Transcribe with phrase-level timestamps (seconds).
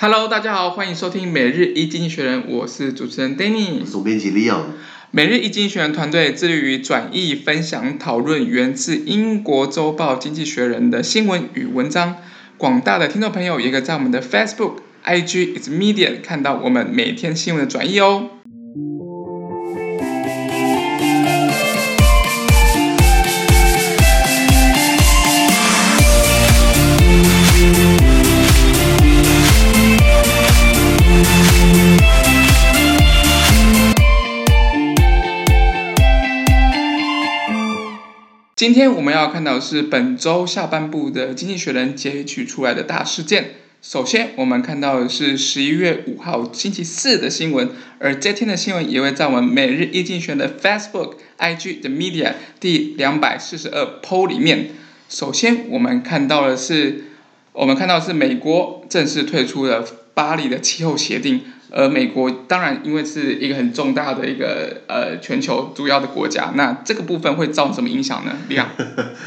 [0.00, 4.60] Hello，大家好，欢迎收听每日一经济学人，我是主持人 Danny，总编辑 Leon。
[5.10, 12.14] 每日一经济学人团队致力于转译、分享、讨论源自英国周报《经济学人》的新闻与文章。
[12.56, 14.74] 广大的听众朋友也可以在我们的 Facebook、
[15.04, 18.37] IG、It's Media 看到我们每天新闻的转译哦。
[38.58, 43.54] 今天我们要看到的是本周下半部的《经济学人》截取出来的大事件。
[43.80, 54.70] 首先，我们看到的是十一月五号星期四的新闻，而这天的新闻也会在我们每日一经选的 Facebook、IG 的 Media 第两百四十二 Po 里面。
[55.08, 57.04] 首先，我们看到的是，
[57.52, 61.42] 我们看到是美国正式退出了巴黎的气候协定。
[61.70, 68.32] 呃美国当然因为是一个很重大的一个呃全球主要的国家，那这个部分会造成什么影响呢？
[68.48, 68.66] 亮，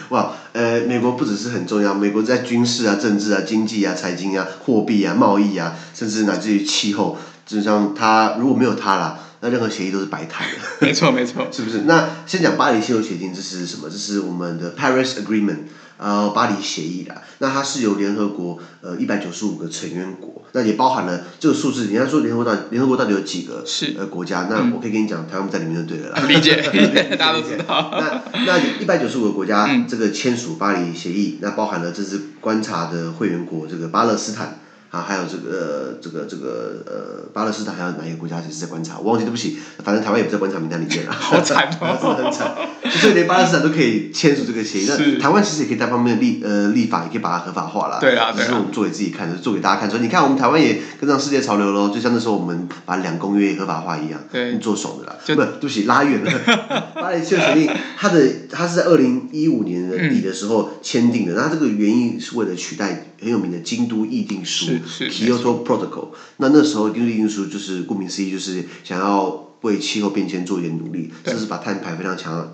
[0.10, 10.58] 哇，呃，美国不只是很重要，美国在军事啊、政治啊、经济啊、财经啊、货币啊、贸易啊，甚至乃至于气候，就像它如果没有它啦，那任何协议都是白谈的。
[10.86, 11.80] 没错，没错，是不是？
[11.80, 13.90] 那先讲巴黎气候协定，这是什么？
[13.90, 15.60] 这是我们的 Paris Agreement。
[16.04, 21.86] 呃，巴黎协议啦，那它是由联合国呃一百九十五个成员国，那也包含了这个数字。
[21.86, 24.48] 你要说联合国到联合国到底有几个是呃国家？
[24.50, 26.24] 那我可以跟你讲，台湾不在里面就对了啦。
[26.28, 26.56] 理解，
[27.20, 27.92] 大家都知道。
[27.94, 34.58] 那那一百九十五个国家这个签署巴黎协议，那包含了这次观察的会员国，这个巴勒斯坦。
[34.92, 39.00] 啊，还有这个这个这个呃，巴勒斯坦还有哪些国家其实在观察？
[39.00, 41.12] 我忘记，对不起，反正台湾也不在观察名单里面了。
[41.16, 42.54] 好惨哦， 真的很惨，
[43.00, 44.86] 所以连巴勒斯坦都可以签署这个协议。
[44.88, 48.00] 那台湾其实也可以单方面立呃立法，也可以把它合法化了。
[48.02, 54.20] 对啊，只是我们做给自己看，就是做给大家看，说你看我们台湾也跟上世界潮流喽，就像那时候我们把两公约合法化一样。
[54.32, 54.58] 对。
[54.58, 56.32] 做爽的啦，不，对不起，拉远了。
[56.94, 64.68] 巴黎气候协定，它的它是在二零一五年的底的时候签订的，那这个原因是为了取代很有名的京都议定书。
[64.86, 65.10] 是。
[65.10, 72.54] Protocol，那那时候京都议定书就是顾名思义，就是想要为气候变迁做一点努力，甚至把碳排放量强，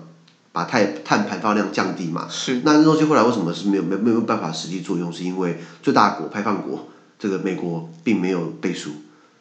[0.52, 2.26] 把碳碳排放量降低嘛。
[2.28, 2.60] 是。
[2.64, 5.12] 那这东西后来为什么是没有没没有办法实际作用？
[5.12, 8.90] 是因为最大国排放国这个美国并没有背书。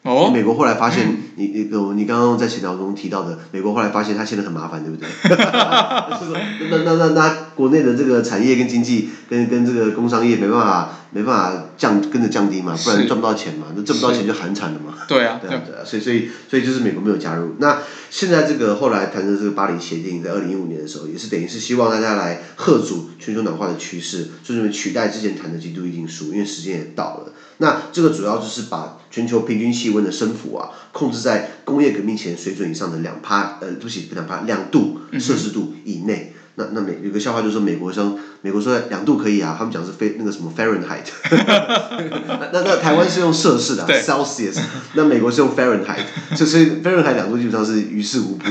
[0.08, 0.32] 哦。
[0.34, 5.08] 美国后来发现，嗯、你你你刚刚在协调中提到的，美国后来发现它现在很麻烦，对不对？
[6.72, 10.90] 那那那那国内的这个产业跟经济跟跟这个工商业没办法。
[11.10, 14.94] 没办法降跟着降低嘛，不然赚不到钱嘛，那挣不到钱就寒惨了嘛。
[15.08, 17.56] 对啊，对啊，对啊，所以所以所以就是美国没有加入。
[17.60, 17.80] 那
[18.10, 27.32] 现在这个后来谈的这个巴黎协定，在二零一五年的时候，也是等于是希望大家来贺阻全球暖化的趋势，就是取代之前谈的京都议定书，因为时间也到了。
[27.60, 36.27] 那这个主要就是把全球平均气温的升幅啊，控制在工业革命前水准以上的两帕，呃，对不起，两帕两度摄氏度以内。
[36.58, 44.60] 嗯那那美有个笑话就是说美国说美国说两度可以啊，他们讲是非那个什么 Fahrenheit，那 那，那台湾是用摄氏的 Celsius，
[44.96, 46.00] 那美国是用 Fahrenheit，
[46.36, 48.46] 所以 Fahrenheit 两度基本上是于事无补，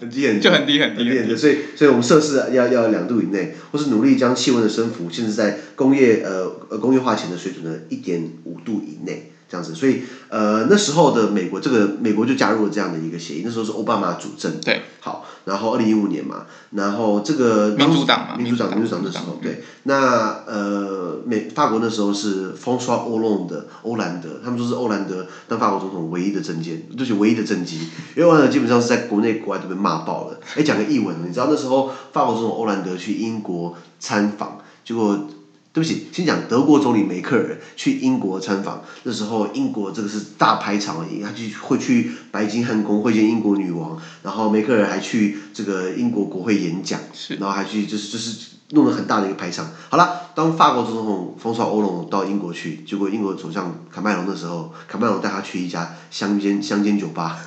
[0.00, 9.32] 很低很低，就很低很低，很低，所以所以我们摄氏要要两度以内，或是努力将气温的升幅限制在工业呃呃工业化前的水准的一点五度以内。
[9.48, 13.42] 这样子，所以呃那时候的美国，这个美国就加入了这样的一个协议。
[13.44, 27.78] 那时候是奥巴马主政，对，好，然后二零一五年嘛，然后这个民主党嘛，民主党民主党的时候，对，那呃美法国那时候是 François Hollande 的欧兰德，他们说是欧兰德当法国总统唯一的政见，就是唯一的政绩，
[28.16, 30.40] 因为欧兰德基本上是在国内国外都被骂爆了。
[30.56, 35.28] 哎，讲个译文，你知道那时候法国总统欧兰德去英国参访，结果。
[35.76, 47.00] 对不起，先讲德国总理梅克尔去英国参访，那时候英国这个是大排场，他去会去白金汉宫会见英国女王，然后梅克尔还去这个英国国会演讲，
[47.40, 48.56] 然后还去就是就是。
[48.70, 49.64] 弄了很大的一个排场。
[49.88, 57.38] 好了，当法国总统冯绍欧龙到英国去，结果英国首相卡麦隆的时候，卡麦隆带他去一家乡间 乡间酒吧，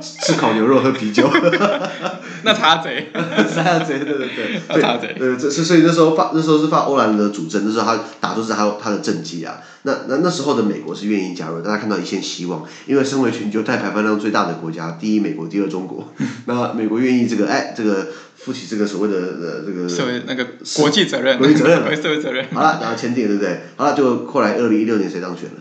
[0.00, 1.28] 吃烤牛肉喝啤酒。
[2.44, 5.16] 那他贼， 他贼，对对对，那查贼。
[5.18, 9.58] 呃，这所以那时候法那时候是法欧兰的主政，那时候他打出是他他的政绩啊。
[9.88, 16.12] 那那那时候的美国是愿意加入，大家看到一线希望，因为身为全球碳排放量最大的国家，第一美国，第二中国，
[16.46, 18.06] 那美国愿意这个哎这个。
[18.38, 20.46] 负起这个所谓的呃这个，社会那个
[20.76, 22.46] 国际责任，国际责任， 社会责任。
[22.54, 23.62] 好了，然后签订，对不对？
[23.76, 25.56] 好了，就后来二零一六年谁当选了？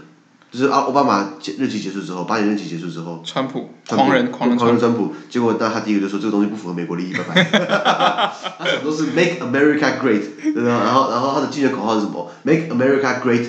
[0.52, 5.12] 就是奥奥巴马任期结束之后，八年任期结束之后，川普，狂人，狂人，狂人川普。
[5.28, 7.44] 结果那他第一个就说这个东西不符合美国利益，拜拜。
[8.60, 10.22] 他什么都是 Make America Great，
[10.54, 10.84] 对吧？
[10.86, 13.46] 然后然后他的竞选口号是什么？Make America Great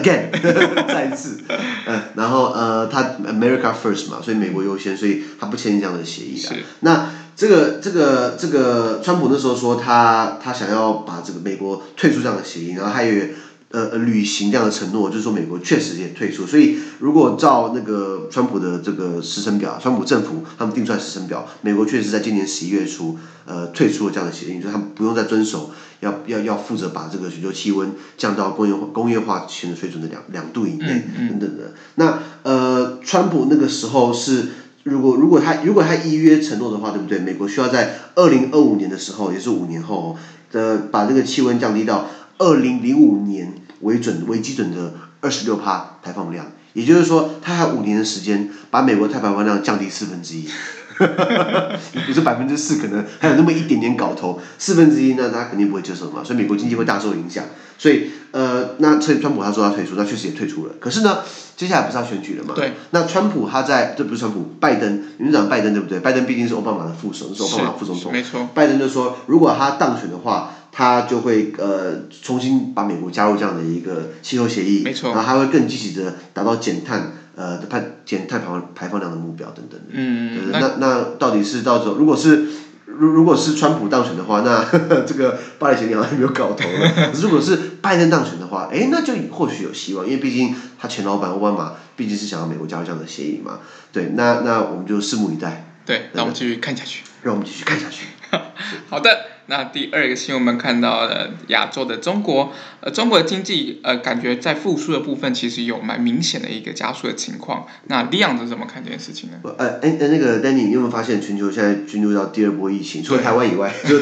[0.00, 0.30] again，
[0.88, 1.38] 再一次，
[1.86, 6.56] 呃，然后呃，他 America first 嘛，所以美国优先，所以他不签这样的协议的。
[6.80, 13.24] 那这个这个这个，川普那时候说他他想要把这个美国退出这样的协议，然后还有。
[13.70, 16.46] 呃，履行这样的承诺，就是说美国确实也退出。
[16.46, 25.70] 所以，如果照那个川普的这个时程表，川普政府他们定出来时程表，美国确实在今年十一月初，呃，退出了这样的协议，就是他们不用再遵守，
[26.00, 31.74] 要要要负责把这个全球气温降到工业化工业化前的水准的两两度以内等等的。
[31.96, 34.46] 那呃，川普那个时候是，
[34.84, 37.18] 如果如果他如果他依约承诺的话，对不对？
[37.18, 40.16] 美国需要在二零二五年的时候，也是五年后
[40.50, 42.08] 的把这个气温降低到。
[42.38, 50.48] 二零零五年为准为基准的二十六趴排放量，也就是说，它还五年的时间把美国碳排放量降低四分之一。
[52.08, 57.44] 你说百分之四，可能还有那么一点点搞头，四分之一那他肯定不会接受嘛，所以美国经济会大受影响。
[57.78, 60.74] 所以呃，那所以川普他说他退出，他确实也退出了。
[60.80, 61.18] 可是呢，
[61.56, 62.54] 接下来不是要选举了嘛？
[62.56, 62.72] 对。
[62.90, 66.00] 那川普他在这不是川普，拜登，你们讲拜登对不对？
[66.00, 68.12] 拜登毕竟是奥巴马的副手，是奥巴马副总统。
[68.12, 68.48] 没错。
[68.52, 70.52] 拜登就说，如果他当选的话。
[70.70, 79.86] 他就会呃重新把美国加入这样的一个气候协议，没错，然后他会更积极的达到减碳呃碳减碳排放排放量的目标等等的。
[79.92, 82.46] 嗯，那那到底是到时候如果是
[82.84, 87.12] 如如果是川普当选的话，那呵 呵这个巴黎协定好像没有搞头了。
[87.14, 93.60] 如果是拜登当选的话，哎，那就或许有希望，因为毕竟他前老板奥巴马毕竟是想要美国加入这样的协议嘛。
[93.92, 95.64] 对，那那我们就拭目以待。
[95.86, 97.04] 对，那我们继续看下去。
[97.22, 98.06] 让我们继续看下去。
[98.90, 99.27] 好的。
[99.50, 102.52] 那第二个新闻，我们看到了亚洲的中国，
[102.82, 107.66] 呃，中国的经济，呃，感觉在复苏的部分，其实有蛮明显的一个加速的情况。
[107.86, 109.38] 那李阳是怎么看这件事情呢？
[109.56, 113.02] 呃，哎，那个 Danny，你有没有发现全球现在进入到第二波疫情？
[113.02, 113.96] 除了台湾以外， 就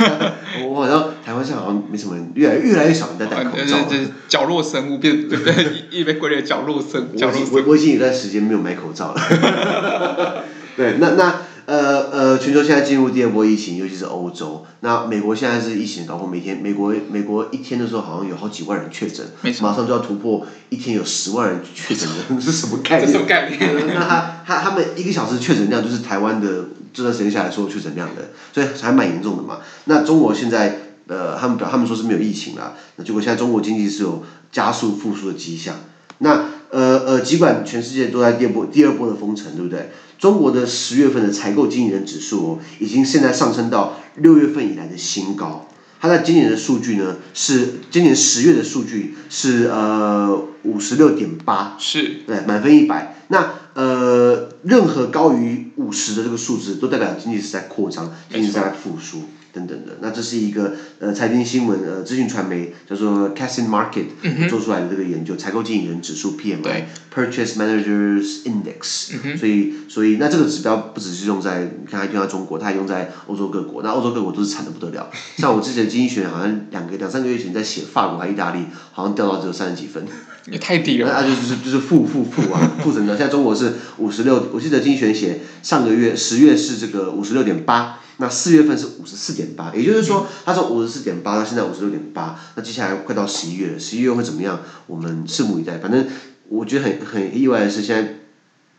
[0.67, 3.85] 我好像台湾现在好像没什么人，越来越来越少人在戴口罩。
[3.85, 5.55] 就是角落生物变，对不对？
[5.93, 7.17] 一被归类角落生物。
[7.53, 10.45] 我我已经有段时间没有买口罩了。
[10.77, 11.46] 对，那那。
[11.67, 14.65] 呃呃，全球现在进入第二波疫情，尤其是欧洲。
[14.81, 19.27] 那美国现在是疫情高峰，每天美国美国一天的时候好像有好几万人确诊，
[19.61, 23.11] 马上就要突破一天有十万人确诊的， 是什么概念？
[23.11, 23.59] 什么概念？
[23.95, 29.59] 那他他他们一个小时确诊量就是台湾的这段时间下来说确诊量的，所以还蛮严重的嘛。
[29.87, 30.79] 那中国现在
[31.09, 34.23] 呃，他们表他们说是没有疫情啦，那结果现在中国经济是有
[34.53, 35.75] 加速复苏的迹象。
[36.19, 39.91] 那呃呃，尽管全世界都在第二波第二波的封城，对不对？
[40.19, 45.69] 中国的十月份的采购经理人指数哦，已经现在上升到六月份以来的新高。
[46.01, 53.17] 它在今年的数据呢，是今年十月的数据是呃五十六点八，是对满分一百。
[53.29, 59.23] 那呃，任何高于五十的这个数字，都代表经济是在扩张，经济是在复苏。
[59.53, 75.11] 等等的，那这是一个呃财经新闻呃资讯传媒叫做 Cassin Market 做出来的这个研究，采购经理人指数 PMI，Purchase Managers Index，所以所以那这个指标不只是用在你看它用在中国，它还用在欧洲各国，那欧洲各国都是惨的不得了。
[75.39, 80.05] 像我之前经济学好像两个两三个月前在写法国还意大利，好像掉到只有三十几分，
[80.51, 81.11] 也太低了。
[81.11, 83.17] 那就是就是负负负啊， 负成长。
[83.17, 88.01] 现在中国是五十六，我记得经济学写上个月十月是这个五十六点八。
[88.19, 94.61] 那四月份是五十四点八，也就是说，它从五十四点八到现在五十六点八，那接下来快到十一月了，十一月会怎么样？
[94.87, 95.79] 我们拭目以待。
[95.79, 96.07] 反正
[96.49, 98.15] 我觉得很很意外的是，现在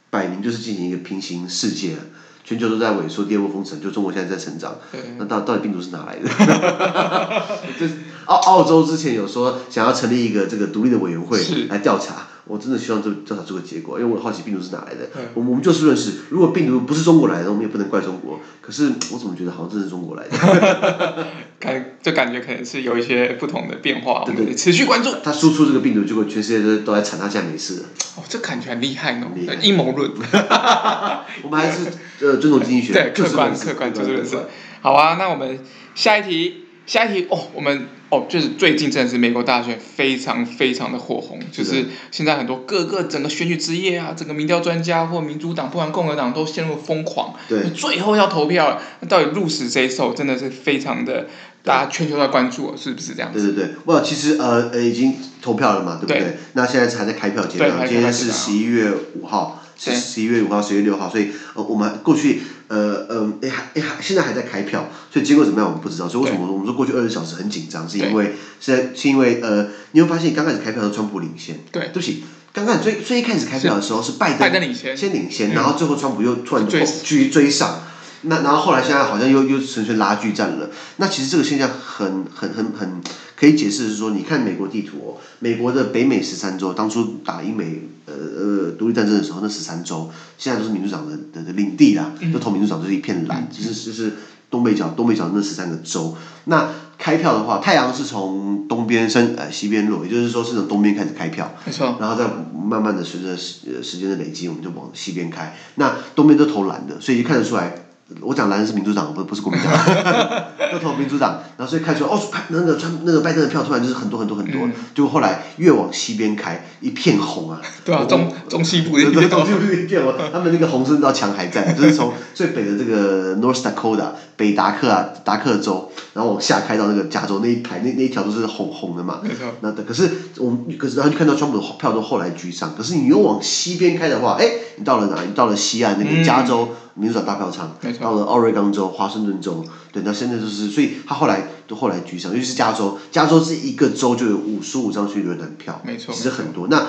[0.10, 2.01] 摆明就是进行一个平行世界了。
[2.44, 4.79] 全球都在萎缩，第二波封城，就中国现在在成长。
[5.17, 6.29] 那到到底病毒是哪来的？
[7.77, 15.10] 就是澳澳洲之前有说想要成立一个这个独立的委员会来调查，我真的希望这调查出个结果，因为我好奇病毒是哪来的。
[15.34, 18.39] 我我们就事论事，如果病毒不是中国来的，我们也不能怪中国。
[18.62, 21.27] 可是我怎么觉得好像真是中国来的？
[21.60, 25.10] 感就感觉可能是有一些不同的变化，对对，持续关注。
[25.24, 27.86] 他输出这个病毒，结果全世界都都在惨，他现在没事了。
[28.18, 29.27] 哦，这感觉很厉害哦，
[29.62, 30.12] 阴谋论。
[31.44, 31.86] 我们还是
[32.22, 34.38] 呃尊重经济学，对，客观客观就是论事。
[34.82, 35.60] 好啊，那我们
[35.96, 37.88] 下一题，下一题哦，我们。
[38.10, 47.34] 哦，就是最近真的是美国大选非常非常的火红，就是现在很多各个整个选举之夜啊，整个民调专家或民主党，不管共和党都陷入疯狂。
[47.50, 47.70] 对。
[47.72, 51.27] 最后要投票了，那到底鹿死谁手，真的是非常的，
[51.63, 53.51] 大家全球在关注，是不是这样子？
[53.51, 56.20] 对对对，哇，其实呃呃已经投票了嘛，对不对？
[56.20, 56.38] 对。
[56.53, 62.41] 那现在还在开票阶段，今天是十一月五号，是十一月五号、十一月六号，所以呃我们过去。
[62.67, 66.07] 呃呃，哎还哎还现在还在开票，所以结果怎么样我们不知道。
[66.07, 71.59] 所以为什么我们说过去二十小时很紧张，是因为现在是因为呃，你会发现刚开始开票的时候川普领先。
[71.71, 71.83] 对。
[71.88, 77.81] 对不起，刚开始最最一开始开票的时候是拜登，拜登领先，先领先，然后最后川普又突然追追追上。
[78.27, 80.69] 那然后后来现在好像又又纯粹拉锯战了。
[80.98, 83.01] 那其实这个现象很很很很
[83.36, 94.13] 可以解释是说，你看美国地图哦，美国的北美十三州当初打英美呃呃独立战争的时候，那十三州现在都是民主党的的的领地啦，都投民主党就是一片蓝，只、嗯、是就是
[94.50, 96.15] 东北角东北角那十三个州。
[96.46, 105.55] 那开票的话，太阳是从东边升呃西边落，也就是说是从东边开始开票，没错，然后再慢慢的随着时时间的累积，我们就往西边开。
[105.75, 107.84] 那东边都投蓝的，所以就看得出来。
[108.21, 109.73] 我讲蓝是民主党，不不是国民党，
[110.71, 112.17] 要投民主党，然后所以开出来哦，
[112.49, 114.61] 那个川那个拜登的票突然就是很多很多很多，
[114.95, 135.21] 结果后来越往西边开，一片红啊，对啊，中中西部的，对中西部一片红，他们那个红色那道墙还在， 就是从最北的这个 North Dakota 北达克啊达克州，然后往下开到那个加州那一排那那一条都是红红的嘛，没错，那可是我们可是然后就看到川普的票都后来居上，可是你又往西边开的话，哎，你到了哪？
[135.23, 136.69] 你到了西岸那个加州。
[136.71, 146.68] 嗯民主党大票仓，到了奥瑞冈州、华盛顿州，对，那现在就是，所以他后来都后来居上，尤其是加州，加州是一个州就有五十五张选举人团票，没错，其实很多。
[146.70, 146.88] 那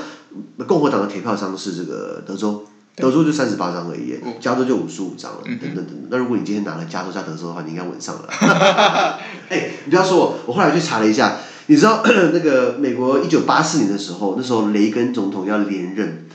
[0.66, 2.64] 共和党的铁票仓是这个德州，
[2.96, 5.96] 德州就三十八张而已，加州就五十五张了，等等等等。
[6.10, 8.28] 那如果你今天拿了加州加德州的话，你应该稳上了。
[9.48, 16.26] 哎，你不要说我，我后来去查了一下，你知道 那个美国一九八四年的时候，那时候雷根总统要连任。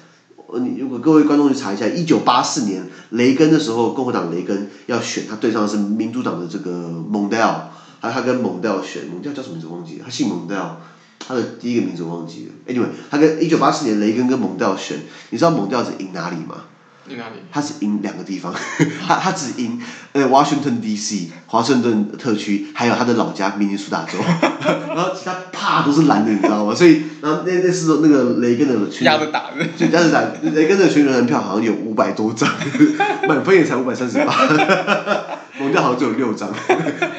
[0.60, 7.70] 你如果各位观众去查一下，一九八四年雷根的时候，共和党雷根要选，他对上的是民主党的这个蒙代尔，
[8.00, 10.78] 还他跟蒙代尔选，蒙代尔叫什么名字忘记了，他姓蒙代尔，
[11.20, 12.74] 他的第一个名字忘记了。
[12.74, 16.64] Anyway，他跟一九八四年雷根跟蒙代尔选，你知道蒙代尔是赢哪里吗？
[17.10, 17.36] 赢哪里？
[17.52, 18.54] 他是赢两个地方，
[19.06, 19.80] 他他只赢
[20.14, 21.30] 呃 Washington D.C.
[21.48, 24.18] 华盛顿特区，还有他的老家明尼苏达州，
[24.88, 26.74] 然后其他啪都是蓝的，你知道吗？
[26.74, 32.50] 所以然后那那时候那个雷根的压着打的，就压着打，雷根的选举人票好像有五百多张，
[33.28, 34.34] 满分也才五百三十八，
[35.60, 36.50] 蒙代尔好像只有六张，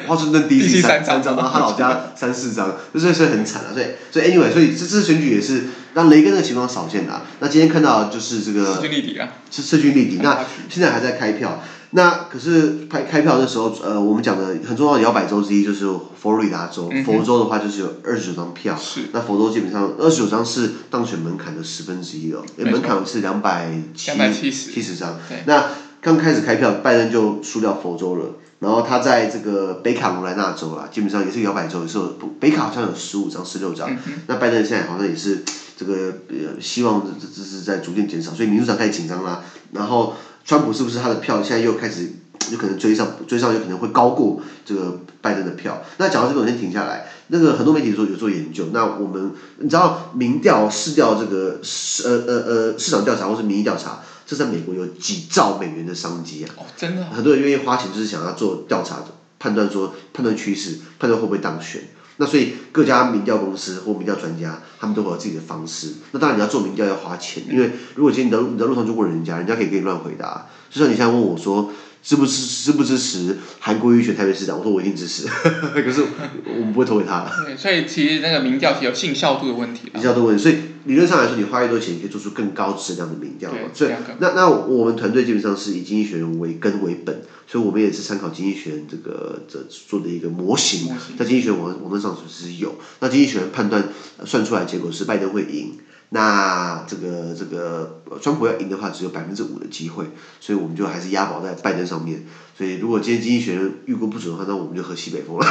[0.07, 0.81] 华盛顿 D.C.
[0.81, 5.65] 三三张，然后他老家三四张，就是所以很惨啊，所以所以 Anyway，所以这这次选举也是。
[5.95, 10.19] 让雷根的情况少见啊，那今天看到就是这个势均力敌啊，是势均力敌。
[10.21, 15.87] 那现在还在开票，那可是开开票的时候，呃，我们讲的很重要的摇摆州之一就是
[16.21, 19.03] 佛罗里达州，嗯、佛州的话就是有二十九张票，是。
[19.13, 24.95] 那佛州基本上二十九张是当选门槛的十分之一哦，门槛是两百七七十。
[24.95, 25.69] 张，那
[26.01, 28.25] 刚开始开票，拜登就输掉佛州了。
[28.59, 32.07] 然后他在这个北卡罗来纳州啦，基本上也是摇摆州，也是有
[32.39, 33.89] 北卡好像有十五张、十六张。
[34.27, 35.43] 那拜登现在好像也是
[35.77, 39.43] 这个呃，希望这这是在逐渐减少，所以民主党开始紧张啦。
[39.71, 42.09] 然后川普是不是他的票现在又开始
[42.51, 45.81] 有可能追上，追上有可能会高过这个拜登的票？
[45.97, 47.07] 那讲到这个，我先停下来。
[47.27, 54.01] 那个很多媒体说有做研究，那我们你知道民调、市调这个市呃呃呃市场调查或是民意调查。
[54.27, 56.49] 这在美国有几兆美元的商机啊！
[56.57, 59.03] 哦，真的，很多人愿意花钱，就是想要做调查，
[59.37, 61.83] 判断说判断趋势，判断会不会当选。
[62.17, 65.93] 那所以各家民调公司或民调专家，他们都会有自己的方式。
[66.11, 70.47] 那当然你要做民调要花钱，因为如果今天你在你在路上就问人家，人家可以给你乱回答。
[70.69, 71.71] 就像你现在问我说。
[72.05, 74.59] 支不支支不支持韩国瑜选台北市长？
[74.59, 76.03] 我说我一定支持，可是
[76.45, 77.27] 我们不会投给他。
[77.43, 79.89] 对，所以其实那个民调是有信效度的问题。
[79.91, 83.51] 信效度问题，所以理论上来说，你花越多钱，你可以做出更高质量的民调。
[83.73, 92.75] 所以那那我们团队基本上是以经济学人为根为本，所以我们也是参考经济学人这个这做的一个模型，在经济学人网网站上是有。
[92.99, 93.83] 那经济学人判断
[94.25, 95.79] 算出来结果是拜登会赢。
[96.15, 100.05] 那这个这个川普要赢的话，只有百分之五的机会，
[100.39, 102.25] 所以我们就还是押宝在拜登上面。
[102.57, 105.45] 所以如果今天经济学人预估不准的话，那我们就喝西北风了。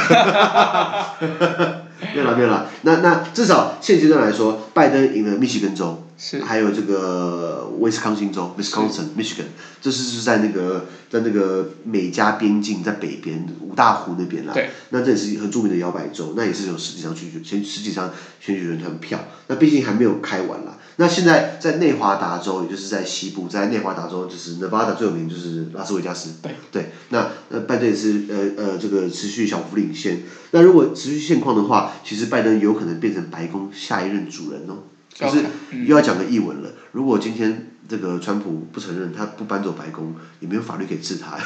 [2.13, 2.69] 没有了，没有了。
[2.81, 6.01] 那那至少现阶段来说，拜登赢了密西根州。
[6.17, 9.47] 是，还有这个威斯康星州，Wisconsin，Michigan，
[9.81, 14.53] 这是是在那个在那个美加边境，在北边五大湖那边啦。
[14.53, 14.69] 对。
[14.91, 18.09] 那这也是很著名的摇摆州，那也是有十几张选举前十几张
[18.39, 19.19] 选举人团票。
[19.47, 20.77] 那毕竟还没有开完啦。
[20.97, 26.35] 那现在在内华达州，也就是在西部，在内华达州就是 Nevada 最有名就是拉斯维加斯。
[26.41, 30.23] 对对，那呃拜登也是呃呃这个持续小幅领先。
[30.51, 34.83] 那如果持续现况的话，其实拜登有可能变成白宫下一任主人哦。
[35.13, 35.45] 就是
[35.85, 36.69] 又要讲个译文了。
[36.91, 41.37] 如果今天这个川普不承认，他不搬走白宫，也没有法律可以治他。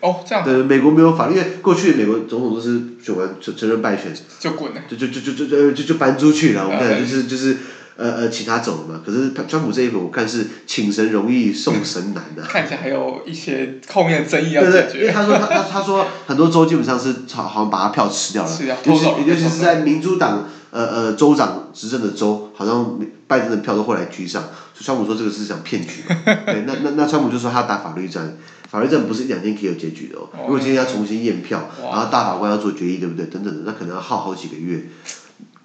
[0.00, 0.44] 哦，这样。
[0.44, 6.64] 对，美国没有法律，因为过去美国总统都是选完承承认败选就滚了，就就就就就就就就搬出去了。
[6.64, 7.24] 我们看就是。
[7.24, 7.56] 就是
[7.98, 9.02] 呃呃请他走了嘛。
[9.04, 12.42] 可是川普这一回，我看是请神容易送神难的。
[12.42, 14.72] 看起来还有一些后面的争议要解决。
[14.72, 20.48] 对对，因为他说他他他说很多州基本上是好好像把他票吃掉了，尤其尤其是在民主党。
[20.70, 24.42] 呃呃，州长执政的州好像拜登的票都后来居上，
[24.74, 26.14] 所以川普说这个是想骗局嘛。
[26.44, 28.36] 对，那那那川普就说他打法律战，
[28.70, 30.28] 法律战不是一两天可以有结局的哦。
[30.42, 33.24] 如果今天要重新验票，然后大法官要做决议，对不对？
[33.28, 34.86] 等等的，那可能要耗好几个月。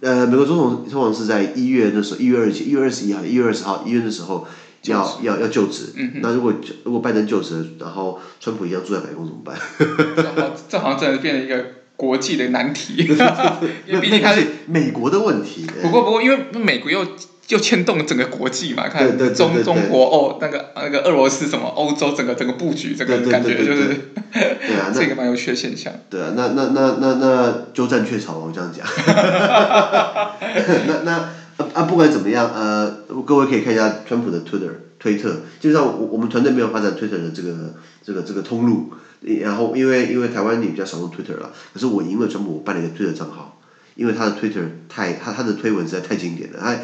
[0.03, 4.45] 呃，美国总统通常是在一月的时候，一月二十一月二十一号，一月二十号，一月的时候
[4.83, 5.93] 要要要就职。
[5.95, 9.57] 嗯、那如果如果拜登就职，然后川普一样住在白宫怎么办？
[10.67, 12.95] 这好像真的变成一个国际的难题。
[13.87, 15.65] 因为毕竟它是美国的问题。
[15.81, 17.05] 不过不过，因为美国又。
[17.45, 23.99] 就牵动了整个国际嘛，看中中国哦，那个那个俄罗斯什么欧洲整个整个布局，这个感觉就是，
[24.31, 25.91] 对啊， 这个蛮有趣的现象。
[26.09, 28.87] 对啊，那那那那那鸠占鹊巢，我这样讲。
[30.87, 31.29] 那那
[31.73, 32.89] 啊，不管怎么样，呃，
[33.25, 38.89] 各位可以看一下川普的 Twitter 推特，基本上我我们团队没有发展 Twitter 的这个这个这个通路，
[39.41, 43.59] 然后因为因为台湾你比较少用 Twitter 了，可是我因为川普我办了一个 Twitter 账号。
[43.95, 46.75] 因为他的 Twitter 太他他的推文实在太经典了，他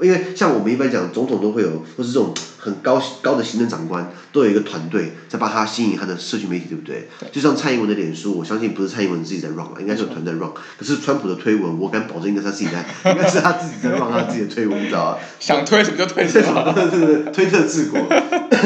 [0.00, 7.08] 因为像我们一般讲总统都会有，或是这种很高高的行政长官都有一个团队在帮他吸引他的社群媒体，对不对？
[7.18, 10.50] 对就像蔡英文的脸书，我相信不是蔡英文自己在 run 了，应该是有团队 run。
[10.78, 15.18] 可是川普的推文，我敢保证应该是他自己在， 应该是他自己在 run 他自己的推文，你知道吧？
[15.40, 17.98] 想推什么就推什么，对 对对，推特治国。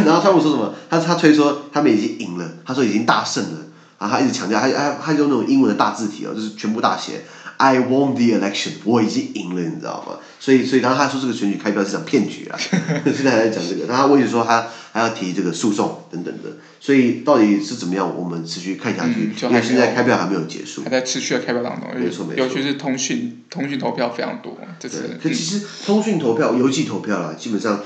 [0.04, 0.74] 然后川普说什么？
[0.90, 3.58] 他他推说他们已经赢了，他说已经大胜了，
[3.98, 7.22] 然后他一直强调，他他他用那种英文的大字体哦，就是全部大写。
[7.58, 10.18] I won the election，我已经赢了，你知道吗？
[10.38, 18.14] 所以，所以当他说这个选举开票是场骗局啊，现在还在讲这个，然后他威胁说他还要提这个诉讼等等的，所以到底是怎么样？
[18.16, 25.18] 我们持续看下去，嗯、因为现在开票还没有结束，还在持续的开票当中，没错没错，尤其是通讯通讯投票非常多，这次。
[25.20, 27.80] 可其实通讯投票、邮寄投票啦，基本上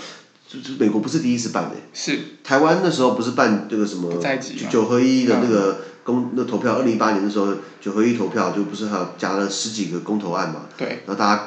[0.48, 4.20] 就是美国不是第一次办的，是台湾那时候不是办这个什么
[4.68, 5.84] 九合一的那个。
[6.04, 7.48] 公那投票，二零一八年的时候，
[7.80, 10.62] 九合一投票就不是还有加了十几个公投案嘛？
[10.76, 11.02] 对。
[11.06, 11.42] 然后大家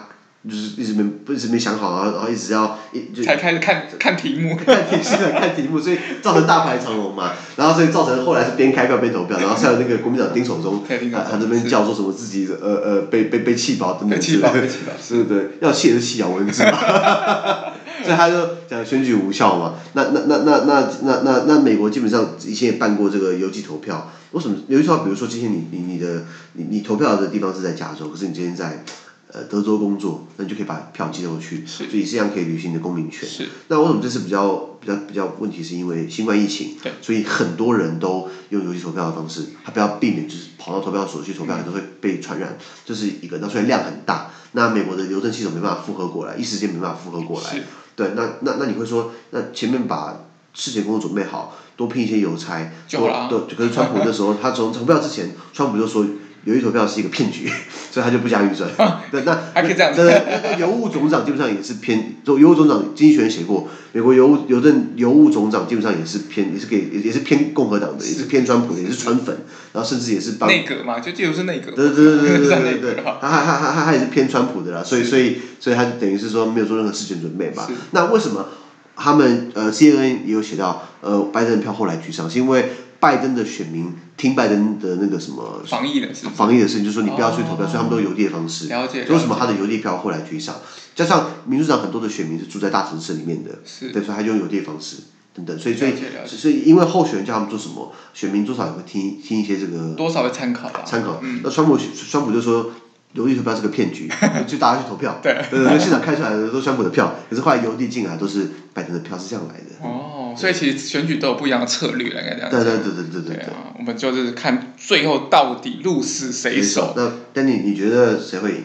[0.47, 7.31] 就是一直没不一直没想好啊，然后一直要一就才开始看看题目， 看题是看题目，所以造成大排长龙嘛。
[7.55, 14.67] 然后所以造成后来是边开票边投票，然后像那个国民党丁守中，他他这边叫做什么自己呃呃被被被气饱等等之类的，
[15.01, 16.71] 是对，要气也是气咬文字嘛。
[18.01, 18.35] 所以他就
[18.69, 19.75] 讲选举无效嘛。
[19.93, 24.11] 那那那那那那那那美国基本上以前也办过这个邮寄投票。
[24.31, 25.03] 为什么邮寄投票？
[25.03, 28.83] 比如说今天你你你的你你投票的地方是在加州，可是你今天在
[29.31, 33.29] 呃德州工作，那你就可以把票寄过去，所以这样可以履行你的公民权。
[33.29, 33.47] 是。
[33.67, 35.61] 那为什么这次比较比较比较问题？
[35.61, 43.37] 是因为新冠疫情，对，所以很多人都用邮寄投票的方式，他不要避免就是跑到投票所去投票，可能会被传染，这是一个。
[43.37, 47.61] 那虽然量很大，那美国的邮政系统没办法负荷过来，一时间没办法负荷过来。
[47.95, 50.15] 对，那那那你会说，那前面把
[50.53, 52.57] 事前工作准备好，多聘一些邮差，
[52.91, 56.05] 多对，可是川普那时候，他从投票之前，川普就说
[56.45, 57.47] 邮寄投票是一个骗局，
[57.91, 58.69] 所以他就不加预算。
[59.11, 60.03] 对，那还可以这样子。
[60.03, 69.37] 那邮务总长基本上也是偏，就邮务总长经济学人写过，美国邮务邮政邮务总长基本上也是偏，也是给也是偏共和党的，也是偏川普的，也是川粉，
[69.71, 71.71] 然后甚至也是帮内阁嘛，就记得是内阁。
[71.71, 77.69] 对对对对对对对， 他他他他他也是偏川普的啦，所以所以所以他等于是说没有做任何事前准备吧？
[77.91, 78.47] 那为什么？
[78.95, 88.67] 他们呃，CNN 也有写到，呃，拜登的票后来居上，是因为拜登的选民听拜登的那个什么防疫的事，防疫的事情，就是说你不要去投票，哦、所以他们都邮递的方式。
[88.67, 89.05] 了解。
[89.09, 90.55] 为什么他的邮递票后来居上？
[90.95, 94.97] 加上民主党很多的选民是住在大城市里面的，是对，所以他就用邮递的方式
[95.33, 95.93] 等等，所以所以
[96.27, 100.83] 所以因为候选人叫他们做什么，选民多少也会听听一些这个多少会参考吧。
[100.85, 101.19] 参考。
[101.23, 102.71] 嗯、那川普川普就说。
[103.13, 104.09] 邮递投票是个骗局，
[104.47, 105.19] 就大家去投票。
[105.21, 109.87] 对，对，现场开出来的都是川普的票，可是后来邮递进来都是拜登的票，是这样来的。
[109.87, 110.02] 哦，
[110.35, 112.49] 所以其实选举都有不一样的策略，应该这样。
[112.49, 113.35] 对对对对对对。
[113.35, 116.93] 对啊，我们就是看最后到底鹿死谁手。
[116.95, 118.63] 那丹尼，你觉得谁会赢？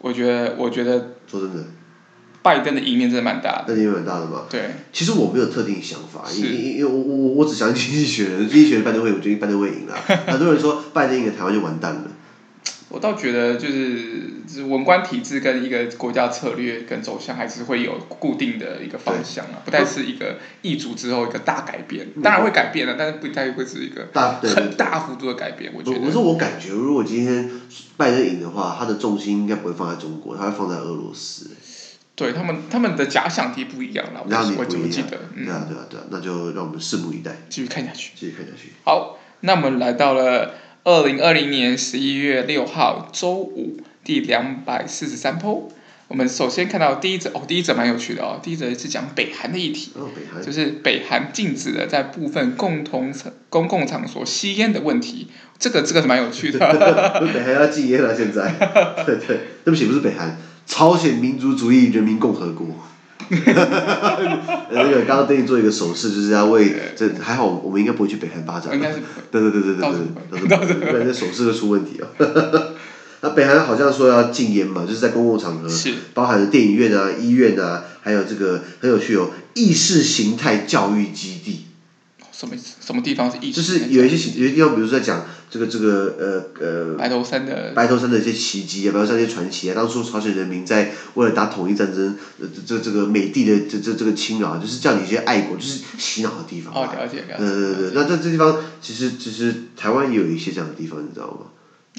[0.00, 1.16] 我觉得，我觉得。
[1.26, 1.64] 说真的。
[2.40, 3.74] 拜登的赢面真的蛮大的。
[3.74, 4.42] 那赢面蛮大的嘛？
[4.48, 4.70] 对。
[4.92, 9.96] 其实我没有特定想法，因因因为我我我只相信经济学人，经济学人拜登会，我觉得拜登会赢啦。
[10.26, 12.02] 很多人说拜登赢了，台湾就完蛋了。
[12.90, 22.08] 我倒觉得，就是文官体制跟一个国家策略跟走向，还是会有固定的一个方向啊，不太是一个易主之后一个大改变。
[22.22, 24.08] 当然会改变了，但是不太会是一个
[24.54, 25.70] 很大幅度的改变。
[25.74, 26.00] 我觉得。
[26.00, 27.50] 可是我感觉，如果今天
[27.98, 31.50] 拜登赢的话，他的重心应该不会放在中国，他会放在俄罗斯。
[32.16, 34.24] 对他们，他们的假想敌不一样了。
[34.24, 35.18] 我怎么记得？
[35.36, 38.12] 对啊，对啊，对啊，那就让我们拭目以待，继续看下去。
[38.16, 38.72] 继续看下去。
[38.82, 40.54] 好，那我们来到了。
[40.84, 45.72] 二零二零年十一月六号周五，第两百四十三铺。
[46.06, 48.40] 我们首先看到第一则哦，第一则蛮有趣的哦。
[48.42, 55.28] 第一则是讲北韩的议题，哦、北韩就是北韩禁止了在部分共同场公共场所吸烟的问题。
[55.58, 56.58] 这个这个是蛮有趣的。
[57.34, 58.50] 北韩要禁烟了，现在。
[59.04, 62.66] 对对，对不起，不是北韩，朝鲜民主主义人民共和国。
[64.70, 68.74] 那个刚刚对你做一个手势，就是要为这还好，我们应该不会去北韩发展。
[68.74, 68.98] 应该是
[69.30, 72.08] 对对对对对对，到时候不然这手势会出问题哦。
[73.20, 75.68] 那北韩好像说要禁烟嘛，就是在公共场合，
[76.14, 81.64] 包含了电影院啊、医院啊，还有这个很有趣哦，意识形态教育基地。
[82.32, 83.56] 什么什么地方是意识？
[83.56, 86.94] 就是有一些有些地方，比如说在讲这个这个呃呃。
[86.96, 87.72] 白头山的。
[87.74, 96.74] 白头山的一些奇迹啊，白头山一些传奇啊，当初朝鲜人民在为了打统一战争，呃这这个美帝的这这这个侵扰，就是叫你一些爱国，就是洗脑的地方。
[96.74, 97.38] 哦，了解了解。
[97.38, 101.46] 对对对，那这这地方其实其实台湾也有一些这样的地方，你知道吗？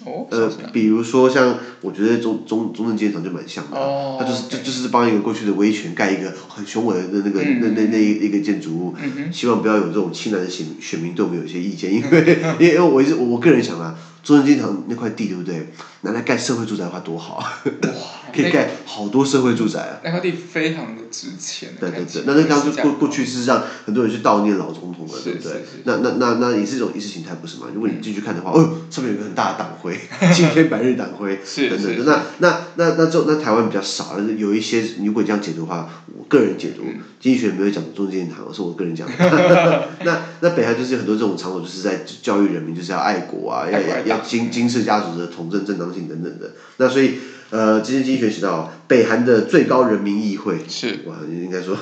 [0.06, 8.94] 哦，呃，比如说像，我觉得中中中正纪念堂就蛮像的，哦，他就是就就是帮一个过去的威权盖一个很雄伟的那个那那那一一个建筑物，
[9.32, 15.66] 希望不要有这种亲蓝的选选民对我们有一些意见，因为因为我一直我我个人想啊，中正纪念堂那块地对不对？
[16.02, 17.62] 拿来盖社会住宅的话多好啊！
[17.66, 20.00] 哇， 可以盖好多社会住宅啊！
[20.04, 21.70] 那块地非常的值钱。
[21.80, 25.66] 对对对，那那当时过过去是让很多人去悼念老总统的，对不对？
[25.84, 27.68] 那那那那也是一种意识形态，不是吗？
[27.74, 30.00] 如果你进去看的话，哦，上面有个很大的党徽，
[30.34, 31.38] 青天白日党徽，
[31.70, 32.06] 等等。
[32.06, 36.84] 那那那那这那台湾比较少，有一些如果你这样解读的话，我个人解读，
[37.20, 39.90] 经济学没有讲中正纪念堂，是我个人讲的。
[40.06, 45.89] 那那北韩就是有很多这种场所，就是在教育人民，就是要爱国啊，要要要金金氏家族的统政正当。
[45.92, 47.16] 等等的，那所以，
[47.50, 51.78] 呃，今天经济学写到北韩的最高人民议会是哇，应该说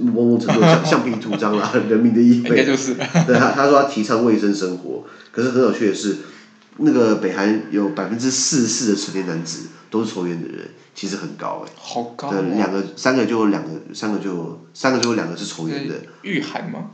[0.00, 2.94] 某某程度上橡皮图章啦，人民的议会，就是。
[2.94, 6.16] 对他，他说他提倡卫生生活，可是很有趣的是，
[6.78, 12.34] 那个北韩有百分之四十四的成年男子都是抽烟的人，其实很高哎，好高、哦。
[12.34, 15.94] 对，两个、三个就有两个，三个就三个就有两个是抽烟的。
[16.42, 16.90] 韩吗？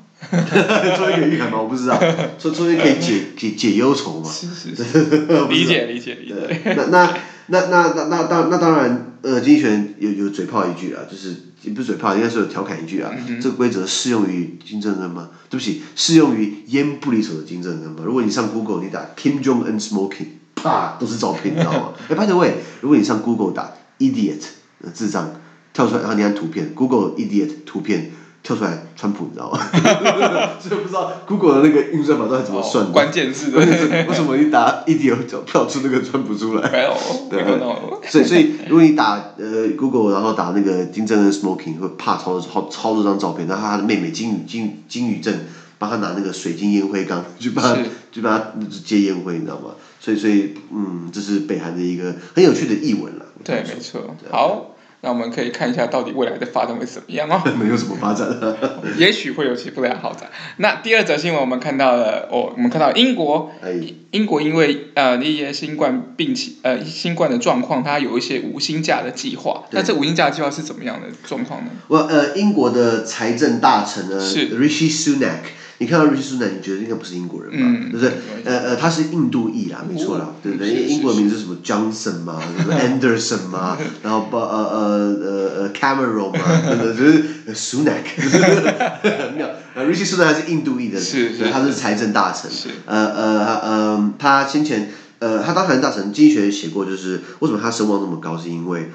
[0.96, 1.60] 抽烟可以御寒吗？
[1.60, 1.98] 我不知道。
[2.38, 4.30] 抽抽烟可以解解解忧愁嘛？
[4.30, 4.98] 是是是。
[5.48, 6.60] 理解理解理解。
[6.76, 7.14] 那那
[7.46, 13.10] 那那那那当那当然，呃，经济学有有嘴炮一句啊，就是也不是嘴炮，应该是有调侃一句啊。
[13.28, 15.28] 嗯、这个规则适用于金正恩吗？
[15.50, 18.02] 对不起，适用于烟不离手的金正恩吗？
[18.04, 21.92] 如果你上 Google，你打 Kim Jong Un smoking，啪，都是照片，你知道吗？
[22.08, 24.40] 哎，by the way，如果你上 Google 打 idiot，
[24.94, 25.30] 智障，
[25.74, 28.10] 跳出来，然后你按图片，Google idiot 图片。
[28.44, 29.59] 跳出来，川普，你知道吗？
[30.61, 32.92] 所以不知道 Google 的那个运算法到底怎么算的。
[32.92, 33.64] 关键字对。
[34.07, 36.68] 为什么你打 idiot 就跳出那个川普出来？
[36.70, 36.94] 没有。
[37.30, 37.42] 对。
[38.11, 45.46] 所以所以，如果你打呃 Google，然后打那个金正恩 smoking，会怕超超超多张照片，然后他的妹妹金宇金金宇镇
[45.78, 48.52] 帮他拿那个水晶烟灰缸，去帮他去帮他
[48.85, 49.70] 接烟灰，你知道吗？
[49.98, 53.24] 所以所以嗯，这是北韩的一个很有趣的译文了。
[53.42, 54.02] 对，没错。
[54.30, 54.73] 好。
[55.04, 57.40] 那我们可以看一下，到底未来的发展会怎么样哦？
[57.60, 58.26] 没有什么发展
[58.98, 60.28] 也许会有些不良好转。
[60.56, 63.52] 那第二则新闻，我们看到了哦，我们看到英国，
[64.12, 69.64] 英国因为呃一些新冠病情呃新冠的状况，它有一些无薪假的计划。
[69.72, 71.70] 那这无薪假的计划是怎么样的状况呢？
[71.88, 75.40] 我呃，英国的财政大臣呢是 Rishi Sunak。
[75.78, 77.58] 你看到瑞希苏纳，你觉得应该不是英国人吧？
[77.60, 78.12] 嗯、对不对？
[78.44, 80.68] 呃呃，他是印度裔啦，没错啦，对不对？
[80.70, 86.44] 英国名字是什么 Johnson 嘛，什么 Anderson 嘛，然后不呃呃呃呃 Cameron 嘛，
[86.82, 87.22] 对不对？
[87.46, 88.04] 就是 Sunak，
[89.02, 89.48] 很妙。
[89.84, 92.48] 瑞希苏纳还是印度裔的，是是，他是财政大臣。
[92.87, 98.90] 呃呃呃，他先前呃，他当财政大臣，经济学写过，就是为什么他声望那么高，是因为。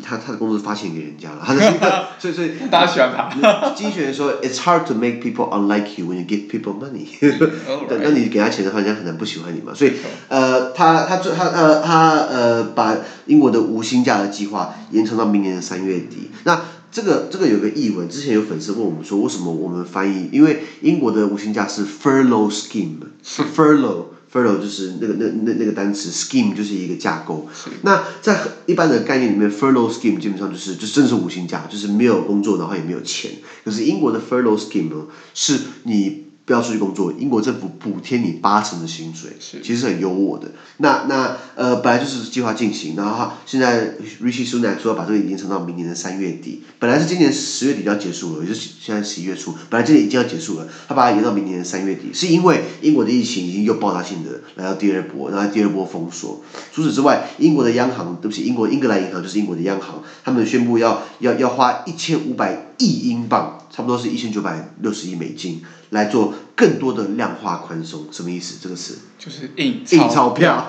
[0.00, 3.70] 他他的工资发钱给人家了，他是一个，所以所以大家喜欢他。
[3.74, 7.08] 经济学人说，It's hard to make people unlike you when you give people money。
[7.88, 9.74] 等当你给他钱的话，人家很难不喜欢你嘛。
[9.74, 9.94] 所以
[10.28, 16.30] 呃，他他他呃他呃把英国的无薪假的计划延长到明年的三月底。
[16.44, 20.28] 那这个这个有个译文，之前有粉丝问我们说，为什么我们翻译？
[20.30, 24.04] 因为英国的无薪假是 furlough scheme，是 furlough。
[24.30, 27.44] Furlough 就是那个那那那个单词，scheme 就是一个架构。
[27.82, 33.32] 那在一般的概念里面，furlough scheme 基本上就是就真的是无薪假，就是没有工作，然后也没有钱。
[33.64, 36.27] 可是英国的 furlough scheme 呢，是你。
[36.48, 40.50] 不要出去工作，英国政府补贴你八成的薪水，是其实是很优渥的。
[40.78, 56.42] 那那呃，本来就是计划进行，然后现在 Rishi Sunak 说要把这个延长到明年的三月底，本来是今年十月底就要结束了，也就是现在十一月初，本来今年已经要结束了，他把它延到明年的三月底，是因为英国的疫情已经又爆炸性的来到第二波，然后第二波封锁。
[56.72, 65.60] 除此之外，英国的央行，对不起，英国英格兰银行就是英国的央行，他们宣布要要要花一千五百亿英镑，差不多是一千九百六十亿美金。
[65.90, 68.56] 来做更多的量化宽松，什么意思？
[68.60, 70.66] 这个词就是印印钞票，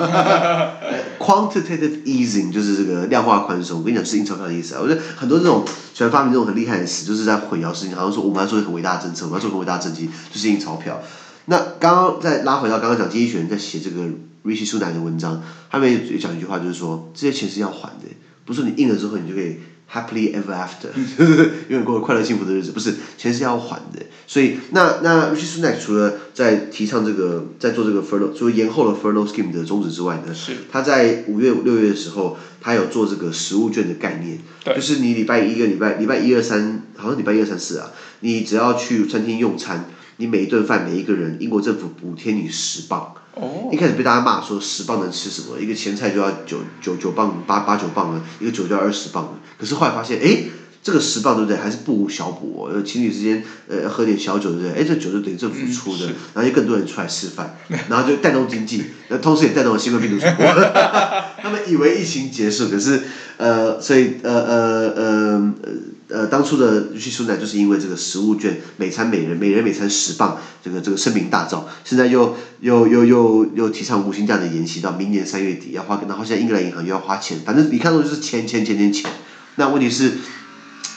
[1.19, 3.79] quantitative easing 就是这个量化宽松。
[3.79, 4.81] 我跟你讲，是印钞票的意思啊。
[4.81, 7.95] 我觉得很多这种喜欢发明这种很厉害的词，就是在混淆事情。
[7.95, 11.01] 好像说我们要做一个很伟大的政策，我们要做很伟大的政绩，就是印钞票。
[11.45, 14.03] 那刚刚再拉回到刚刚讲经济学人在写这个
[14.45, 18.05] Rishi Sunak 的文章，他们也讲一句话，就是说这些钱是要还的。
[18.45, 19.57] 不是你印了之后你就可以
[19.91, 20.89] happily ever after，
[21.69, 24.05] 永远过快乐幸福的日子，不是，钱是要还的。
[24.27, 34.39] 所以那那 Rishi Sunak 除了在提倡这个，在做这个 furlough，除了延后了 furlough scheme 的宗旨之外呢，是他在五月六月的时候，他有做这个食物券的概念，
[34.75, 43.15] 就是你礼拜一个礼拜礼拜一二三，好像礼拜一二三四啊，你只要去餐厅用餐，你每一顿饭每一个人，英国政府补贴你十镑。
[43.39, 43.69] 哦。
[43.71, 45.59] 一开始被大家骂说十磅能吃什么？
[45.59, 49.31] 一个前菜就要九九九磅八八九磅了，一个酒就要二十磅了。
[49.57, 50.43] 可是后来发现，哎。
[50.81, 51.57] 这个十磅对不对？
[51.57, 52.81] 还是不无小补哦。
[52.83, 54.71] 情侣之间呃喝点小酒对不对？
[54.71, 57.57] 哎，这酒就等于政府出的，嗯、然后就更多人出来吃饭，
[57.89, 60.45] 然后就带动经济，那同时也带动了新冠病毒传播。
[61.41, 63.03] 他们以为疫情结束，可是
[63.39, 65.53] 呃，所以呃呃呃
[66.09, 71.63] 呃当初的预期出来就是因为这个食物券，每餐每人每人每餐十磅，这个这个声名大噪。
[71.85, 79.09] 现在又又又又又提倡无薪假的延期到明年三月底要花，然后现在英格兰银行又要花钱，反正你看到就是钱钱钱钱钱。
[79.55, 80.11] 那问题是。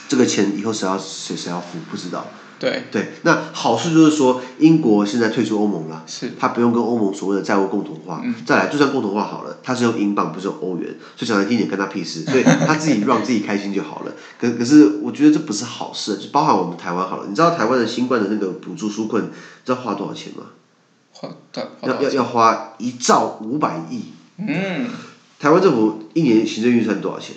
[0.07, 2.27] 这个钱以后谁要谁谁要付不知道。
[2.59, 2.83] 对。
[2.91, 6.31] 对，那好处就是说，英国现在退出欧盟了，是。
[6.39, 8.21] 他不用跟欧盟所谓的债务共同化。
[8.23, 8.33] 嗯。
[8.45, 12.21] 再来，就算共同化好了，他是用英镑，不是用欧元，所以讲难听点，跟他屁事。
[12.29, 14.11] 所以他自己让自己开心就好了。
[14.39, 17.27] 可可是，我觉得这不是好事，就包含我们台湾好了。
[17.27, 19.31] 你知道台湾的新冠的那个补助纾困，
[19.65, 20.43] 知道花多少钱吗？
[21.11, 24.05] 花多要要要花一兆五百亿。
[24.37, 24.87] 嗯。
[25.39, 27.35] 台湾政府一年行政预算多少钱？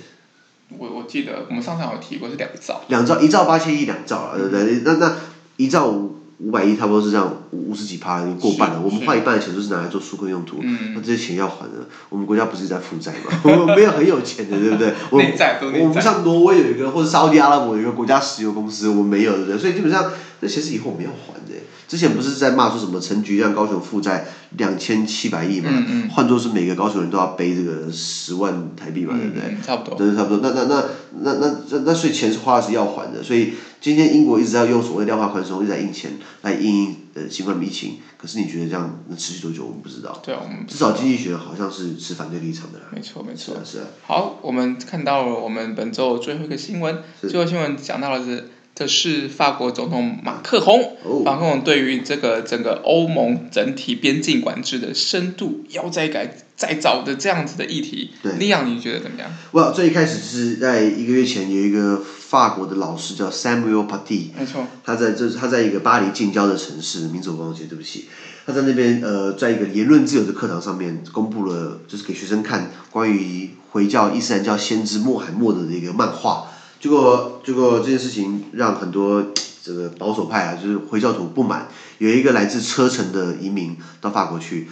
[0.78, 4.82] 我我记得我们上次有提过是两兆，两兆一兆八千亿两兆啊，对不对？
[4.84, 5.16] 那那
[5.56, 8.80] 一兆五五百亿差不多是这样五五十几趴，已经过半了。
[8.80, 13.40] 我们花一半的钱都是拿来做纾困用途，嗯、那这些钱要还的，我们国家不是在负债吗？
[13.44, 14.92] 我们没有很有钱的，对不对？
[15.10, 15.32] 我们
[15.80, 19.58] 我们不像挪威有一个，或者沙特阿拉伯有一个国家石油公司，我们没有，对不对？
[19.58, 21.54] 所以基本上这钱是以后我们要还的。
[21.88, 25.70] 之前不是在骂说什么陈菊让高雄负债两千七百亿嘛？
[26.10, 29.42] 换作、嗯嗯、是每个高雄人都要背这个十万台币嘛，对不对？
[29.48, 29.96] 嗯、差不多。
[29.96, 30.40] 对，差不多。
[30.42, 30.84] 那那那
[31.20, 36.10] 那那那那所以钱是花的是要还的，所以今天英国一直在用所谓量化宽松，一直在印钱
[36.42, 37.98] 来印呃新冠疫情。
[38.18, 39.64] 可是你觉得这样能持续多久？
[39.64, 40.20] 我们不知道。
[40.24, 42.80] 对啊，我们至少经济学好像是持反对立场的。
[42.90, 43.54] 没错，没错。
[43.54, 43.84] 是啊，是啊。
[44.04, 48.50] 好，我们看到了我们本周最后一个新闻，是最后新闻讲到的是。
[48.76, 59.30] 这是法国总统马克宏，马克宏对于这个整个欧盟整体边境管制的深度要再改再造的这样子的议题，李阳你觉得怎么样？
[59.52, 68.04] 哇，最一开始是在一个月前有一个法国的老师叫 Samuel Paty，没错，他在这他在一个巴黎近郊的城市，名字我忘记，对不起，
[68.44, 76.48] 他在那边呃，在一个言论自由的课堂上面公布了，就是给学生看关于回教伊斯兰教先知穆罕默德的一个漫画。
[76.78, 79.24] 结果，结果这件事情让很多
[79.62, 81.68] 这个保守派啊，就是回教徒不满。
[81.98, 84.68] 有一个来自车臣的移民到法国去，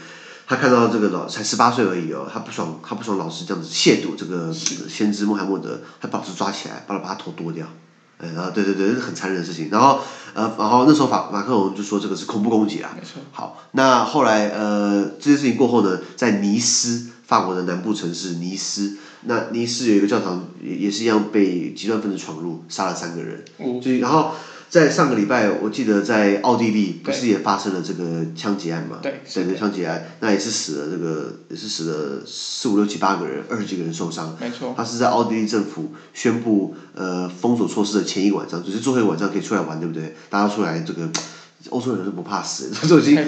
[0.47, 7.67] 他看到这个老才十八岁而已哦，他不爽，他不爽老师这样子亵渎这个先知穆罕默德，他把老师抓起来，把他把他头剁掉。
[8.19, 9.71] 哎，然后对对对，这是很残忍的事情。
[9.71, 9.99] 然后
[10.35, 12.93] 呃，然后那时候法马克龙就说这个是恐怖攻击啊。
[12.95, 13.23] 没错。
[13.33, 17.11] 好，那后来呃这件事情过后呢，在尼斯。
[17.26, 23.44] 法国的南部城市尼斯，那尼斯有一个教堂，也也是一样被极端分子闯入，杀了三个人。
[23.58, 23.80] 嗯。
[23.80, 24.32] 就然后
[24.68, 28.98] 在上个礼拜，我记得在奥地利不是也发生了这个枪击案嘛？
[29.02, 29.22] 对。
[29.26, 34.37] 整个，枪击案，那也是死了这个，也是死了四五六七八个人，二十几个人受伤。
[34.38, 34.74] 没错。
[34.76, 40.14] 他是在奥地利政府宣布呃封锁措施的前一个晚上，就是最后一个晚上可以出来玩，对不对？
[40.28, 41.08] 大家出来这个。
[41.70, 43.22] 欧洲人是不怕死， 都已经要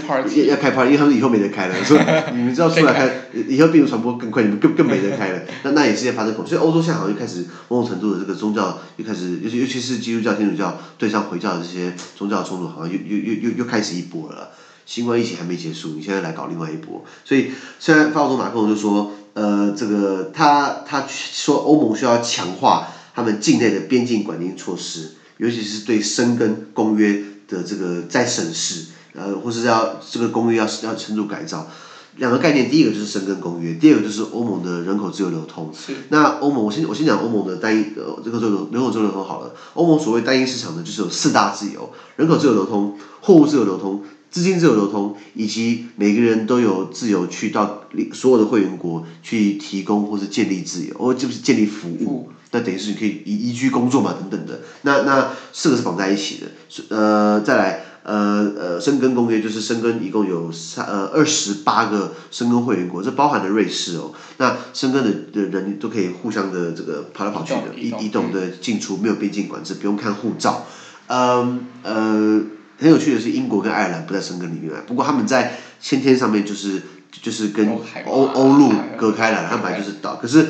[0.55, 1.85] 要开 party，因为他们以后没得开了。
[1.85, 1.99] 说
[2.35, 3.11] 你们知道出来开，
[3.49, 5.41] 以后病毒传播更快，你们更更没得开了。
[5.63, 14.51] 那那也是在发生恐，所以欧洲现在好像就开始某种程度的这个宗教又开始，尤其尤其是基督教、天主教对上回教的这些宗教冲突，好像又又又又又开始一波了。
[14.85, 27.25] 新冠疫情还没结束，你现在来搞另外一波，所以现在法国总统马克龙就说，呃，这个他他说欧盟需要强化他们境内的边境管理措施，尤其是对申根公约。
[27.49, 31.69] 的这个再审视，呃，或是要这个公约要要深度改造，
[32.17, 35.71] 两个概念，第一个就是申根公约，第二个就是欧盟的人口自由流通。
[35.75, 35.95] 是。
[36.09, 39.55] 那欧盟，我先我先讲欧盟的单一呃这个这个人口自由流通好了。
[39.75, 47.83] 欧盟所谓单一市场呢，就是有四大自由：人口自由流通、货物自由流通、资金自由流通，以及每个人都有自由去到
[48.13, 52.31] 所有的会员国去提供或是建立自由，哦，这不是建立服务。
[52.57, 54.61] 那等于是你可以移移居工作嘛，等等的。
[54.81, 56.47] 那那四个是绑在一起的。
[56.89, 64.13] 呃，再来，呃呃，申根公约就是申根一共有三呃二十八个申根会员国，这包含了瑞士哦。
[64.39, 70.65] 那申根的的人都可以互相的这个跑来跑去的，移移动的进出没有边境管制，不用看护照。
[71.09, 72.43] 嗯呃，
[72.79, 77.69] 很有趣的是，英国跟爱尔兰不在申根里面，不过他们在先天上面就是就是跟
[78.07, 80.47] 欧欧陆隔开来了，他们本来就是岛，可是。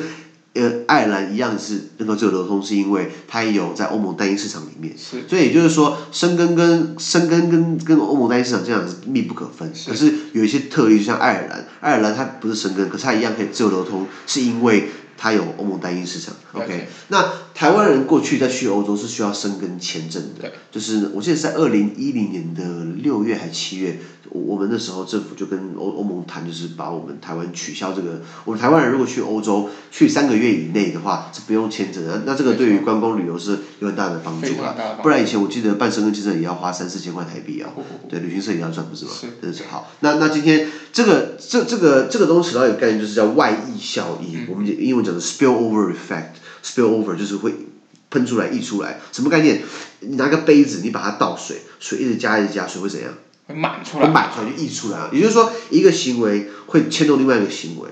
[0.59, 4.93] 呃，爱尔兰一样是人口自由流通，是因为它也有在欧盟单一市场里面。
[4.97, 5.27] 是。
[5.27, 9.73] 所以也就是说，生根跟生根跟跟欧盟单一市场这样是密不可分。
[9.73, 9.89] 是。
[9.89, 16.33] 可是有一些特例，就像爱尔兰，爱尔兰它不是生根，可是它一样可以自由流通，是因为它有欧盟单一市场。
[16.53, 16.87] OK。
[17.09, 20.51] 那台湾人过去在去欧洲是需要生根签证的。
[20.71, 22.63] 就是我记得在二零一零年的
[23.01, 23.99] 六月还七月。
[24.29, 28.21] 我们那时候政府就跟欧欧盟谈，就是把我们台湾取消这个。
[28.45, 32.23] 我们台湾人如果去欧洲去三个月以内的话，是不用签证的。
[32.25, 34.75] 那这个对于观光旅游是有很大的帮助啊。
[35.01, 37.69] 不然以前我记得办申根签证也要花三四千块台币啊。
[38.09, 39.11] 对，旅行社也要赚，不是吗？
[39.11, 39.53] 是。
[39.53, 39.91] 是好。
[40.01, 44.47] 那那今天这个这这个这个东西，它有概念就是叫外溢效应。
[44.49, 47.53] 我们英文讲的 spillover effect，spillover 就是会
[48.09, 48.99] 喷出来溢出来。
[49.11, 49.61] 什么概念？
[49.99, 53.11] 你拿个杯子，你把它倒水，水一直加一直加，水会怎样？
[53.47, 55.09] 会满出来，会满出来就溢出来了。
[55.11, 57.89] 也就是说，一个行为会牵动另外一个行为，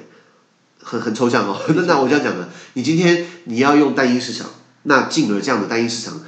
[0.82, 1.60] 很很抽象哦。
[1.70, 4.48] 那 那我这样讲呢，你今天你要用单一市场，
[4.84, 6.22] 那进而这样的单一市场，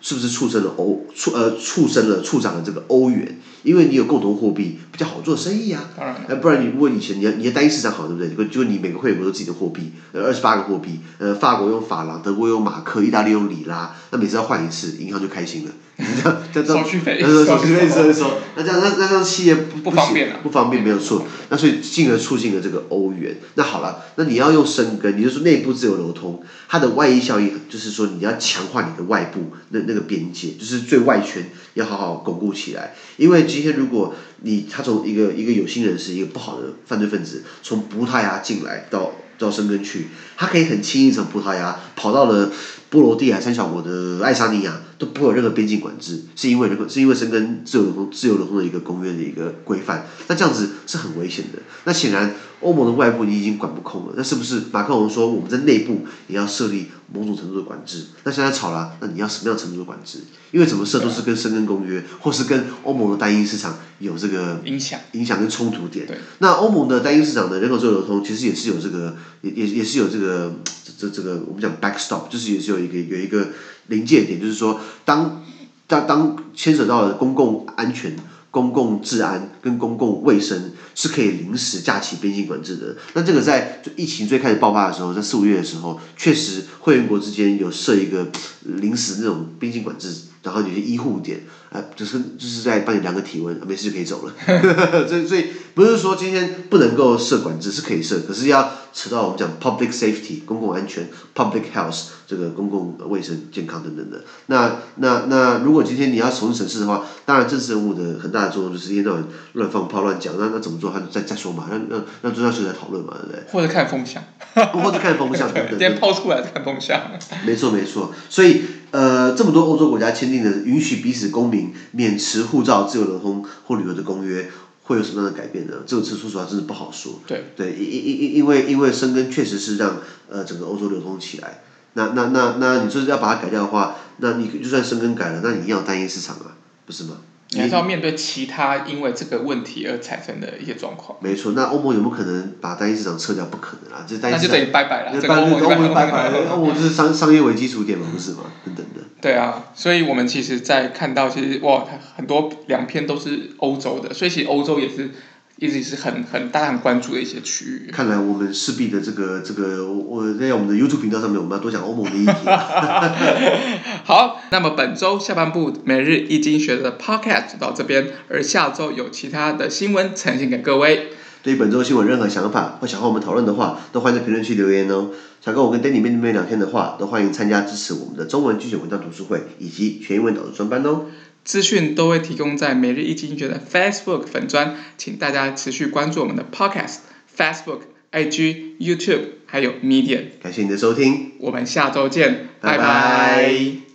[0.00, 3.40] 是不是促生了欧促呃促生了促长了这个欧元？
[3.62, 5.88] 因为你有共同货币，比较好做生意啊。
[5.96, 6.14] 当然。
[6.28, 8.46] 呃，不然你如果以前你要你的单一市场好，对不对？
[8.46, 15.72] 就就你每个会员国都自己的货币，呃，二十八个货币，呃，法国用法郎，德国用马克，意大利用里拉，那每次要换一次，银行就开心了。
[15.96, 23.36] 你 这样这样，手续费，手续费收一收，那这样那那这样企业不不方便不方便没有错，那所以进而促进了这个欧元。
[23.54, 32.94] 那好了，那你要用生根，也就是内部自由流通，它的外溢效应就是说你要强化你的外部那那个边界，就是最外圈要好好巩固起来。
[33.16, 42.50] 因为今天如果你他从一个一个有心人士，一个不好的犯罪分子从葡萄牙进来到到生根去，他可以很轻易从葡萄牙跑到了。
[42.90, 51.58] 波罗的海三小国的爱沙尼亚都不会有任何边境管制，是因为人口是因为申根自由流通自由流通的一个公约的一个规范，那这样子是很危险的。
[51.84, 58.04] 那显然欧盟的外部你已经管不控了，那是不是马克龙说我们在内部也要设立某种程度的管制？
[58.24, 60.20] 那现在吵了，那你要什么样程度的管制？
[60.50, 66.06] 因为怎么设都是跟申根公约或是跟欧盟的单一市场有这个影响影响跟冲突点。
[66.38, 70.54] 那欧盟的单一市场的人口自由流通其实也是有这个也也也是有这个。
[70.96, 73.48] 这这个我们讲 backstop，就是也是有一个有一个
[73.88, 75.44] 临界点，就是说当
[75.86, 78.16] 当当牵扯到了公共安全、
[78.50, 82.96] 公共治安跟公共卫生，是可以临时架起边境管制的。
[83.14, 88.28] 那这个在疫情最开始爆发的时候，在四五月的时候，确实会员国之间有设一个
[88.62, 90.08] 临时那种边境管制。
[90.44, 94.32] 然后有些医护点，呃，就是就是在帮你量个体温，没事就可以走了。
[95.08, 104.22] 所以所以不是说今天不能够设管制，是可以设，可是要扯到我们讲 public safety 公共安全，public health 这个公共卫生健康等等的。
[104.46, 110.92] 那那那如果今天你要重新审视的话，当然政治人物的很大的作用就是一天到晚乱放炮乱讲，那那怎么做？
[110.92, 113.42] 他再再说嘛，让让让中央学来讨论嘛，对不对？
[113.50, 114.22] 或者看风向，
[114.54, 115.70] 或者看风向 等等。
[115.70, 117.00] 今天抛出来看风向。
[117.46, 118.62] 没错没错，所以。
[118.94, 124.48] 呃，这么多欧洲国家签订的允许彼此公民免持护照自由流通或旅游的公约，
[124.84, 125.82] 会有什么样的改变呢？
[125.84, 127.20] 这个次说实话真是不好说。
[127.26, 129.98] 对对，因因因因为因为申根确实是让
[130.30, 131.58] 呃整个欧洲流通起来。
[131.94, 136.54] 那那那那你说要把它改掉的话，那你就算申根改了，那你一样有单一市场啊，
[136.86, 137.16] 不是吗？
[137.54, 141.16] 你还是要面对其他因为这个问题而产生的一些状况。
[141.20, 143.46] 没错，那欧盟有没有可能把单一市场撤掉？
[143.46, 144.48] 不可能啊，这单一市场。
[144.48, 145.20] 那就等于拜拜了。
[145.20, 148.44] 这欧盟拜拜了，欧盟 就是商商业为基础点嘛，不是吗？
[148.64, 149.00] 等等的。
[149.20, 151.86] 对啊，所以我们其实，在看到其实哇，
[152.16, 155.10] 很多两篇都是欧洲的，所以其实欧洲也是。
[155.56, 157.90] 一直是很很大很关注的一些区域。
[157.92, 162.32] 看来我们势必的这个这个，我在我们的 YouTube 频道上面，我们要多讲欧盟的议题。
[164.04, 171.10] 好，那么本周下半部每日一经学的 Podcast 到这边，而下周有其他的新闻呈现给各位。
[171.42, 175.10] 对于本周新闻任何想法或想和我们讨论的话，都欢迎在评论区留言哦。
[175.44, 181.02] 想跟我跟 Danny 面对面聊天的话，都欢迎参加支持我们的中文精选文章读书会以及全英文导读专班哦。
[181.44, 186.96] 资讯都会提供在每日一经济学的 Facebook 粉专，请大家持续关注我们的 Podcast、
[187.36, 187.80] Facebook、
[188.10, 190.24] IG、YouTube，还有 Medium。
[190.42, 192.78] 感谢你的收听，我们下周见，拜拜。
[192.78, 193.93] 拜拜。